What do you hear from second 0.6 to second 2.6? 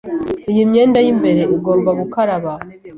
myenda y'imbere igomba gukaraba.